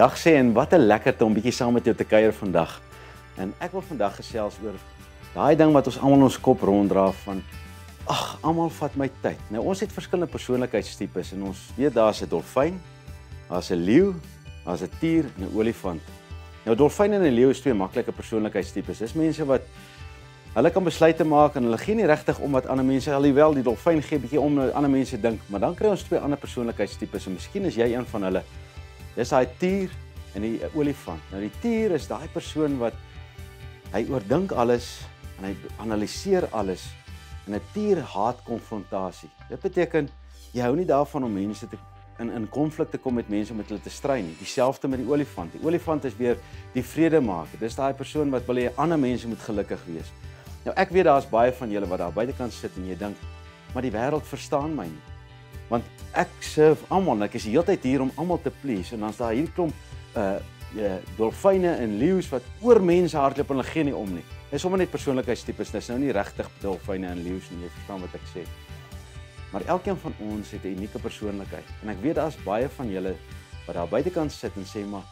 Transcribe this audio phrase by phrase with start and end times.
[0.00, 2.80] Dag sê en wat 'n lekkerte om bietjie saam met jou te kuier vandag.
[3.36, 4.72] En ek wil vandag gesels oor
[5.34, 7.42] daai ding wat ons almal ons kop ronddra van
[8.06, 9.36] ag, almal vat my tyd.
[9.50, 12.80] Nou ons het verskillende persoonlikheidstipes en ons weet daar's 'n dolfyn,
[13.48, 14.14] daar's 'n leeu,
[14.64, 16.00] daar's 'n tier en 'n olifant.
[16.64, 18.98] Nou dolfyn en 'n leeu is twee maklike persoonlikheidstipes.
[18.98, 19.62] Dis mense wat
[20.54, 23.62] hulle kan besluite maak en hulle gee nie regtig om wat ander mense alhoewel die
[23.62, 27.26] dolfyn gee bietjie om wat ander mense dink, maar dan kry ons twee ander persoonlikheidstipes
[27.26, 28.42] en miskien is jy een van hulle.
[29.16, 29.90] Dis daai tier
[30.38, 31.22] en die olifant.
[31.32, 32.96] Nou die tier is daai persoon wat
[33.90, 35.00] hy oordink alles
[35.38, 36.86] en hy analiseer alles.
[37.46, 39.30] En 'n tier haat konfrontasie.
[39.48, 40.08] Dit beteken
[40.52, 41.76] jy hou nie daarvan om mense te
[42.18, 44.36] in in konflik te kom met mense om met hulle te stry nie.
[44.38, 45.52] Dieselfde met die olifant.
[45.52, 46.36] Die olifant is weer
[46.72, 47.58] die vredemaker.
[47.58, 50.12] Dis daai persoon wat wil hê ander mense moet gelukkig wees.
[50.64, 53.16] Nou ek weet daar's baie van julle wat daar buitekant sit en jy dink,
[53.72, 55.09] maar die wêreld verstaan my nie
[55.70, 55.84] want
[56.18, 59.20] ek serve almal ek is die hele tyd hier om almal te please en dan's
[59.20, 59.74] daar hier klomp
[60.18, 60.38] uh
[60.74, 64.24] ja dolfyne en leeu's wat oor mense hardloop en hulle gee nie om nie.
[64.52, 68.14] Dis sommer net persoonlikheidstipes, dis nou nie regtig dolfyne en leeu's nie, jy verstaan wat
[68.14, 68.44] ek sê.
[69.50, 73.16] Maar elkeen van ons het 'n unieke persoonlikheid en ek weet daar's baie van julle
[73.66, 75.02] wat daar buitekant sit en sê maar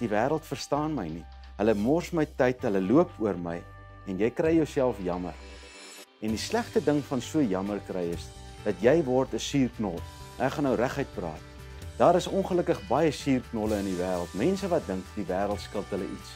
[0.00, 1.24] die wêreld verstaan my nie.
[1.58, 3.62] Hulle mors my tyd, hulle loop oor my
[4.06, 5.34] en jy kry jouself jammer.
[6.22, 8.26] En die slegste ding van so jammer kry is
[8.64, 10.00] dat jy word 'n suurknol.
[10.38, 11.44] Ek gaan nou reguit praat.
[11.96, 14.34] Daar is ongelukkig baie suurknolle in die wêreld.
[14.34, 16.30] Mense wat dink die wêreld skuld hulle iets.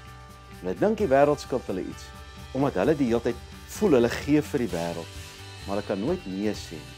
[0.61, 2.05] Hulle dink die wêreld skuld hulle iets
[2.53, 3.41] omdat hulle die hele tyd
[3.77, 5.17] voel hulle gee vir die wêreld,
[5.67, 6.97] maar hulle kan nooit nee sê nie.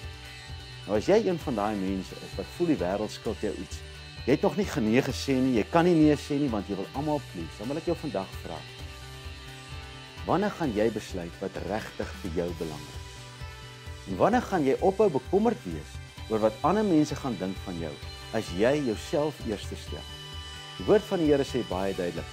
[0.86, 3.80] Nou as jy een van daai mense is wat voel die wêreld skuld jou iets.
[4.26, 6.78] Jy het nog nie genee gesê nie, jy kan nie nee sê nie want jy
[6.78, 7.58] wil almal please.
[7.58, 8.58] Dan wil ek jou vandag vra.
[10.28, 12.99] Wanneer gaan jy besluit wat regtig vir jou belangrik is?
[14.18, 15.90] Wanneer gaan jy ophou bekommerd wees
[16.30, 17.92] oor wat ander mense gaan dink van jou
[18.34, 20.02] as jy jouself eerste stel?
[20.78, 22.26] Die woord van die Here sê baie duidelik: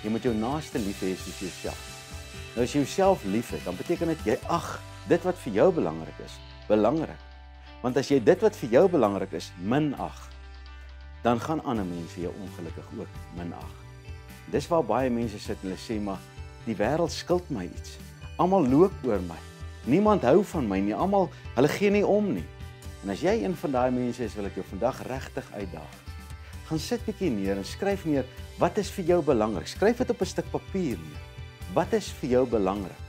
[0.00, 1.82] Jy moet jou naaste lief hê soos jouself.
[2.54, 4.78] Nou as jy jouself liefhet, dan beteken dit jy ag
[5.08, 7.26] dit wat vir jou belangrik is, belangrik.
[7.82, 10.24] Want as jy dit wat vir jou belangrik is minag,
[11.22, 13.76] dan gaan ander mense jou ongelukkig ook minag.
[14.48, 16.24] Dis waar baie mense sit en hulle sê maar
[16.64, 17.98] die wêreld skuld my iets.
[18.40, 19.40] Almal loop oor my.
[19.88, 20.92] Niemand hou van my nie.
[20.92, 22.44] Almal, hulle gee nie om nie.
[23.04, 25.94] En as jy een van daai mense is, wil ek jou vandag regtig uitdaag.
[26.68, 28.26] Gaan sit bietjie neer en skryf neer
[28.60, 29.70] wat is vir jou belangrik.
[29.70, 31.22] Skryf dit op 'n stuk papier neer.
[31.72, 33.00] Wat is vir jou belangrik?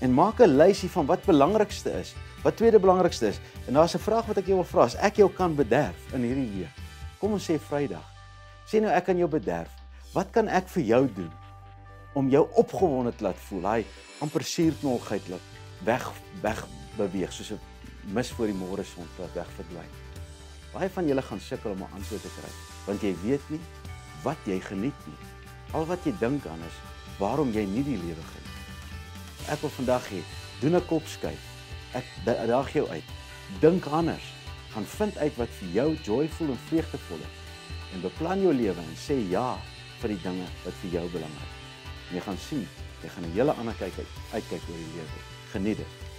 [0.00, 3.40] En maak 'n lysie van wat belangrikste is, wat tweede belangrikste is.
[3.66, 6.22] En daar's 'n vraag wat ek jou wil vra, as ek jou kan bederf in
[6.22, 6.74] hierdie week.
[7.18, 8.06] Kom ons sê Vrydag.
[8.66, 9.70] Sê nou ek kan jou bederf.
[10.12, 11.32] Wat kan ek vir jou doen
[12.14, 13.66] om jou opgewonde te laat voel?
[13.66, 13.84] Hy
[14.20, 15.40] amper suurknolgheid laat
[15.84, 16.10] weg
[16.42, 16.66] weg
[16.96, 17.60] beweeg soos 'n
[18.14, 19.92] mis voor die môre son wat weg verdwyn.
[20.72, 22.52] Baie van julle gaan sukkel om 'n antwoord te kry
[22.86, 23.60] want jy weet nie
[24.22, 25.20] wat jy geniet nie.
[25.72, 26.76] Al wat jy dink aan is
[27.18, 28.52] waarom jy nie die lewe geniet.
[29.48, 30.22] Ek wil vandag hê,
[30.60, 31.42] doen 'n kopskuif.
[31.92, 33.04] Ek daag jou uit.
[33.60, 34.26] Dink anders.
[34.72, 37.42] Gaan vind uit wat vir jou joyful en vreugdevol is
[37.92, 39.58] en beplan jou lewe en sê ja
[40.00, 42.14] vir die dinge wat vir jou belangrik is.
[42.14, 42.68] Jy gaan sien,
[43.02, 45.31] jy gaan 'n hele ander kyk uit uitkyk oor die lewe.
[45.52, 46.11] Geniet dit.